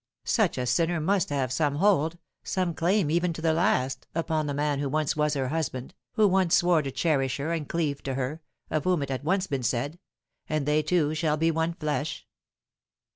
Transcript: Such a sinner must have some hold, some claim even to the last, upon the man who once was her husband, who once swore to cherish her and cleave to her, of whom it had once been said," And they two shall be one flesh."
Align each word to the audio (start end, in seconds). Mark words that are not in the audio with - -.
Such 0.25 0.57
a 0.57 0.65
sinner 0.65 0.99
must 0.99 1.29
have 1.29 1.51
some 1.51 1.75
hold, 1.75 2.17
some 2.43 2.73
claim 2.73 3.11
even 3.11 3.33
to 3.33 3.39
the 3.43 3.53
last, 3.53 4.07
upon 4.15 4.47
the 4.47 4.53
man 4.55 4.79
who 4.79 4.89
once 4.89 5.15
was 5.15 5.35
her 5.35 5.49
husband, 5.49 5.93
who 6.13 6.27
once 6.27 6.55
swore 6.55 6.81
to 6.81 6.89
cherish 6.89 7.37
her 7.37 7.51
and 7.53 7.69
cleave 7.69 8.01
to 8.05 8.15
her, 8.15 8.41
of 8.71 8.85
whom 8.85 9.03
it 9.03 9.09
had 9.09 9.23
once 9.23 9.45
been 9.45 9.61
said," 9.61 9.99
And 10.49 10.65
they 10.65 10.81
two 10.81 11.13
shall 11.13 11.37
be 11.37 11.51
one 11.51 11.75
flesh." 11.75 12.25